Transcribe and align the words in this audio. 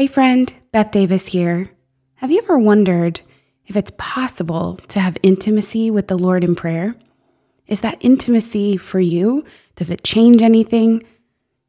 Hey, 0.00 0.06
friend, 0.06 0.50
Beth 0.72 0.92
Davis 0.92 1.26
here. 1.26 1.72
Have 2.14 2.30
you 2.30 2.38
ever 2.38 2.58
wondered 2.58 3.20
if 3.66 3.76
it's 3.76 3.92
possible 3.98 4.76
to 4.88 4.98
have 4.98 5.18
intimacy 5.22 5.90
with 5.90 6.08
the 6.08 6.16
Lord 6.16 6.42
in 6.42 6.54
prayer? 6.54 6.94
Is 7.66 7.82
that 7.82 7.98
intimacy 8.00 8.78
for 8.78 8.98
you? 8.98 9.44
Does 9.76 9.90
it 9.90 10.02
change 10.02 10.40
anything? 10.40 11.02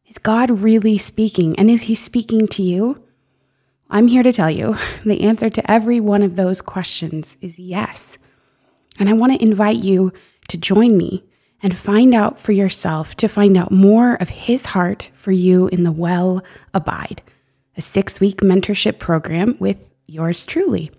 Is 0.07 0.17
God 0.17 0.49
really 0.49 0.97
speaking? 0.97 1.59
And 1.59 1.70
is 1.70 1.81
He 1.81 1.94
speaking 1.94 2.47
to 2.47 2.63
you? 2.63 3.04
I'm 3.89 4.07
here 4.07 4.23
to 4.23 4.32
tell 4.32 4.50
you 4.50 4.77
the 5.05 5.23
answer 5.23 5.50
to 5.50 5.70
every 5.70 6.00
one 6.00 6.23
of 6.23 6.38
those 6.38 6.61
questions 6.61 7.36
is 7.41 7.59
yes. 7.59 8.18
And 8.98 9.09
I 9.09 9.13
want 9.13 9.34
to 9.34 9.43
invite 9.43 9.84
you 9.84 10.13
to 10.48 10.57
join 10.57 10.95
me 10.95 11.25
and 11.61 11.75
find 11.75 12.16
out 12.16 12.39
for 12.39 12.54
yourself, 12.54 13.13
to 13.16 13.27
find 13.27 13.57
out 13.57 13.71
more 13.71 14.13
of 14.21 14.29
His 14.29 14.68
heart 14.68 15.11
for 15.16 15.34
you 15.34 15.68
in 15.68 15.84
the 15.84 15.91
Well 15.91 16.41
Abide 16.73 17.21
a 17.77 17.81
six 17.81 18.19
week 18.19 18.38
mentorship 18.41 18.99
program 18.99 19.55
with 19.59 19.77
yours 20.05 20.45
truly. 20.45 20.91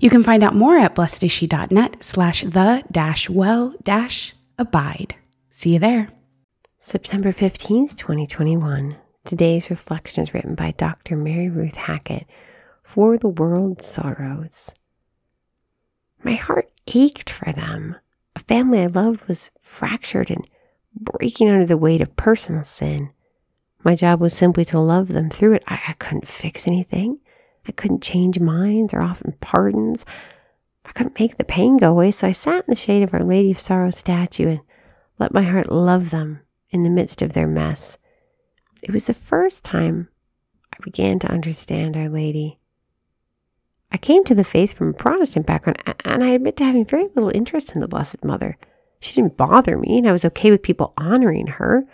You 0.00 0.10
can 0.10 0.22
find 0.22 0.42
out 0.42 0.54
more 0.54 0.76
at 0.76 0.94
blessedshe.net 0.94 2.02
slash 2.04 2.42
the 2.42 2.82
dash 2.90 3.28
well 3.28 3.74
dash 3.82 4.34
abide. 4.58 5.14
See 5.50 5.74
you 5.74 5.78
there. 5.78 6.08
September 6.78 7.32
15th, 7.32 7.96
2021. 7.96 8.96
Today's 9.24 9.70
reflection 9.70 10.22
is 10.22 10.34
written 10.34 10.54
by 10.54 10.72
Dr. 10.72 11.16
Mary 11.16 11.48
Ruth 11.48 11.76
Hackett 11.76 12.26
for 12.82 13.16
the 13.16 13.28
world's 13.28 13.86
sorrows. 13.86 14.74
My 16.22 16.34
heart 16.34 16.70
ached 16.88 17.30
for 17.30 17.52
them. 17.52 17.96
A 18.34 18.40
family 18.40 18.82
I 18.82 18.86
loved 18.86 19.26
was 19.28 19.50
fractured 19.60 20.30
and 20.30 20.48
breaking 20.94 21.48
under 21.48 21.66
the 21.66 21.76
weight 21.76 22.00
of 22.00 22.16
personal 22.16 22.64
sin. 22.64 23.10
My 23.84 23.94
job 23.94 24.20
was 24.20 24.34
simply 24.34 24.64
to 24.66 24.80
love 24.80 25.08
them 25.08 25.28
through 25.30 25.54
it. 25.54 25.64
I, 25.66 25.80
I 25.88 25.92
couldn't 25.94 26.28
fix 26.28 26.66
anything. 26.66 27.18
I 27.66 27.72
couldn't 27.72 28.02
change 28.02 28.40
minds 28.40 28.94
or 28.94 29.04
offer 29.04 29.32
pardons. 29.40 30.04
I 30.84 30.92
couldn't 30.92 31.18
make 31.18 31.36
the 31.36 31.44
pain 31.44 31.76
go 31.76 31.90
away, 31.90 32.10
so 32.10 32.26
I 32.26 32.32
sat 32.32 32.64
in 32.64 32.70
the 32.70 32.76
shade 32.76 33.02
of 33.02 33.14
Our 33.14 33.22
Lady 33.22 33.50
of 33.52 33.60
Sorrow 33.60 33.90
statue 33.90 34.48
and 34.48 34.60
let 35.18 35.34
my 35.34 35.42
heart 35.42 35.70
love 35.70 36.10
them 36.10 36.40
in 36.70 36.82
the 36.82 36.90
midst 36.90 37.22
of 37.22 37.32
their 37.32 37.46
mess. 37.46 37.98
It 38.82 38.92
was 38.92 39.04
the 39.04 39.14
first 39.14 39.64
time 39.64 40.08
I 40.72 40.76
began 40.82 41.18
to 41.20 41.30
understand 41.30 41.96
Our 41.96 42.08
Lady. 42.08 42.58
I 43.92 43.98
came 43.98 44.24
to 44.24 44.34
the 44.34 44.42
faith 44.42 44.72
from 44.72 44.88
a 44.88 44.94
Protestant 44.94 45.46
background, 45.46 45.78
and 46.04 46.24
I 46.24 46.30
admit 46.30 46.56
to 46.56 46.64
having 46.64 46.84
very 46.84 47.08
little 47.14 47.30
interest 47.34 47.74
in 47.74 47.80
the 47.80 47.88
Blessed 47.88 48.24
Mother. 48.24 48.56
She 49.00 49.14
didn't 49.14 49.36
bother 49.36 49.76
me, 49.76 49.98
and 49.98 50.08
I 50.08 50.12
was 50.12 50.24
okay 50.24 50.50
with 50.50 50.62
people 50.62 50.94
honoring 50.96 51.46
her. 51.48 51.84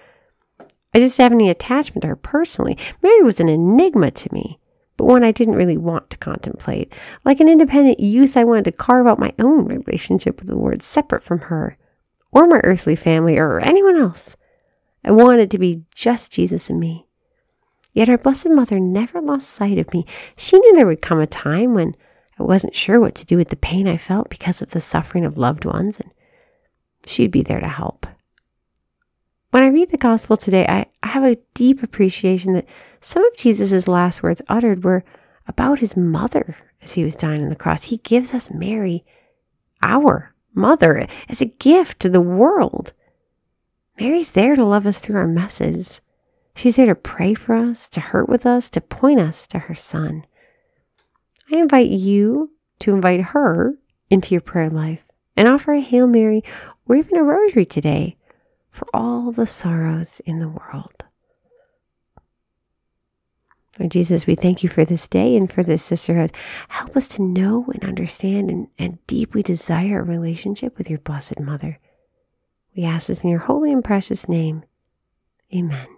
I 0.95 1.01
just 1.01 1.19
have 1.19 1.33
any 1.33 1.51
attachment 1.51 2.03
to 2.03 2.09
her 2.09 2.17
personally. 2.17 2.79
Mary 3.03 3.23
was 3.23 3.41
an 3.41 3.49
enigma 3.49 4.11
to 4.11 4.35
me, 4.35 4.59
but 4.97 5.05
one 5.05 5.23
I 5.23 5.33
didn't 5.33 5.57
really 5.57 5.77
want 5.77 6.11
to 6.11 6.19
contemplate. 6.19 6.93
Like 7.25 7.41
an 7.41 7.49
independent 7.49 8.01
youth, 8.01 8.37
I 8.37 8.45
wanted 8.45 8.65
to 8.65 8.73
carve 8.73 9.07
out 9.07 9.19
my 9.19 9.33
own 9.39 9.67
relationship 9.67 10.39
with 10.39 10.49
the 10.49 10.57
Lord 10.57 10.83
separate 10.83 11.23
from 11.23 11.41
her, 11.41 11.77
or 12.33 12.47
my 12.47 12.61
earthly 12.65 12.97
family, 12.97 13.39
or 13.39 13.61
anyone 13.61 13.97
else. 13.97 14.37
I 15.05 15.13
wanted 15.13 15.51
to 15.53 15.59
be 15.59 15.85
just 15.95 16.33
Jesus 16.33 16.69
and 16.69 16.81
me. 16.81 17.07
Yet 17.95 18.09
our 18.09 18.19
Blessed 18.19 18.51
Mother 18.51 18.81
never 18.81 19.21
lost 19.21 19.51
sight 19.51 19.79
of 19.79 19.93
me. 19.93 20.05
She 20.37 20.59
knew 20.59 20.75
there 20.75 20.87
would 20.87 21.03
come 21.03 21.21
a 21.21 21.27
time 21.27 21.75
when 21.75 21.95
I 22.39 22.43
wasn't 22.43 22.75
sure 22.75 23.01
what 23.01 23.15
to 23.17 23.27
do 23.27 23.37
with 23.37 23.51
the 23.51 23.57
pain 23.57 23.89
I 23.89 23.97
felt 23.97 24.31
because 24.31 24.63
of 24.63 24.71
the 24.71 24.81
suffering 24.81 25.25
of 25.25 25.39
loved 25.39 25.65
ones, 25.65 26.01
and 26.01 26.13
she'd 27.07 27.31
be 27.31 27.43
there 27.43 27.61
to 27.61 27.69
help. 27.69 28.07
When 29.51 29.63
I 29.63 29.69
read 29.69 29.91
the 29.91 29.97
gospel 29.97 30.37
today, 30.37 30.67
I, 30.69 30.87
I 31.03 31.09
have 31.09 31.25
a 31.25 31.39
deep 31.55 31.83
appreciation 31.83 32.53
that 32.53 32.69
some 33.01 33.25
of 33.25 33.37
Jesus' 33.37 33.89
last 33.89 34.23
words 34.23 34.43
uttered 34.47 34.85
were 34.85 35.05
about 35.47 35.79
his 35.79 35.97
mother 35.97 36.57
as 36.83 36.95
he 36.95 37.05
was 37.05 37.17
dying 37.17 37.43
on 37.43 37.49
the 37.49 37.57
cross. 37.57 37.85
He 37.85 37.97
gives 37.99 38.35
us 38.35 38.51
Mary, 38.51 39.07
our 39.83 40.35
mother, 40.53 41.07
as 41.31 41.41
a 41.41 41.47
gift 41.47 42.01
to 42.01 42.11
the 42.11 42.21
world. 42.21 42.93
Mary's 43.99 44.33
there 44.33 44.55
to 44.55 44.65
love 44.65 44.87
us 44.87 45.01
through 45.01 45.17
our 45.17 45.27
messes. 45.27 46.03
She's 46.55 46.77
there 46.77 46.87
to 46.87 46.95
pray 46.95 47.33
for 47.33 47.55
us, 47.55 47.89
to 47.91 48.01
hurt 48.01 48.29
with 48.29 48.45
us, 48.45 48.69
to 48.71 48.83
point 48.83 49.19
us 49.19 49.47
to 49.47 49.61
her 49.61 49.75
son. 49.75 50.27
I 51.51 51.57
invite 51.57 51.89
you 51.89 52.51
to 52.81 52.93
invite 52.93 53.23
her 53.23 53.77
into 54.11 54.35
your 54.35 54.43
prayer 54.43 54.69
life 54.69 55.07
and 55.39 55.49
offer 55.49 55.73
a 55.73 55.81
Hail 55.81 56.07
Mary 56.07 56.45
or 56.87 56.97
even 56.97 57.17
a 57.17 57.23
rosary 57.23 57.65
today 57.65 58.18
for 58.79 58.87
all 58.95 59.33
the 59.33 59.47
sorrows 59.47 60.21
in 60.25 60.39
the 60.39 60.49
world. 60.49 61.05
Lord 63.79 63.91
Jesus, 63.91 64.27
we 64.27 64.35
thank 64.35 64.63
you 64.63 64.69
for 64.69 64.85
this 64.85 65.07
day 65.07 65.37
and 65.37 65.51
for 65.51 65.63
this 65.63 65.83
sisterhood. 65.83 66.33
Help 66.69 66.97
us 66.97 67.09
to 67.09 67.23
know 67.23 67.67
and 67.73 67.85
understand 67.85 68.51
and, 68.51 68.69
and 68.79 69.05
deeply 69.07 69.43
desire 69.43 70.01
a 70.01 70.05
relationship 70.05 70.79
with 70.79 70.89
your 70.89 70.99
Blessed 71.01 71.41
Mother. 71.41 71.79
We 72.77 72.85
ask 72.85 73.09
this 73.09 73.25
in 73.25 73.31
your 73.31 73.41
holy 73.41 73.73
and 73.73 73.85
precious 73.85 74.29
name. 74.29 74.65
Amen. 75.55 75.98